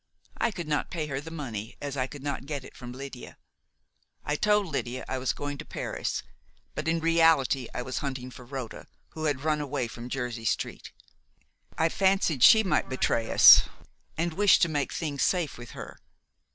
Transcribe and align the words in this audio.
I 0.39 0.49
could 0.49 0.67
not 0.67 0.89
pay 0.89 1.05
her 1.05 1.21
the 1.21 1.29
money, 1.29 1.77
as 1.79 1.95
I 1.95 2.07
could 2.07 2.23
not 2.23 2.47
get 2.47 2.63
it 2.63 2.75
from 2.75 2.91
Lydia. 2.91 3.37
I 4.25 4.35
told 4.35 4.65
Lydia 4.65 5.05
I 5.07 5.19
was 5.19 5.31
going 5.31 5.59
to 5.59 5.63
Paris, 5.63 6.23
but 6.73 6.87
in 6.87 6.99
reality 6.99 7.67
I 7.75 7.83
was 7.83 7.99
hunting 7.99 8.31
for 8.31 8.43
Rhoda, 8.43 8.87
who 9.09 9.25
had 9.25 9.43
run 9.43 9.61
away 9.61 9.87
from 9.87 10.09
Jersey 10.09 10.43
Street. 10.45 10.91
I 11.77 11.87
fancied 11.89 12.41
she 12.41 12.63
might 12.63 12.89
betray 12.89 13.29
us, 13.31 13.69
and 14.17 14.33
wished 14.33 14.63
to 14.63 14.69
make 14.69 14.91
things 14.91 15.21
safe 15.21 15.55
with 15.55 15.73
her. 15.77 15.99